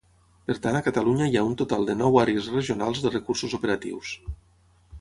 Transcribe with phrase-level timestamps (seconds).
[0.45, 4.19] Per tant a Catalunya hi ha un total de nou Àrees Regionals de Recursos Operatius.